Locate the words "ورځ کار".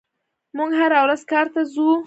1.05-1.47